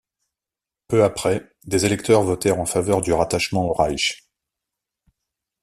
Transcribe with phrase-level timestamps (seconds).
[0.87, 4.27] Peu après, des électeurs votèrent en faveur du rattachement au Reich.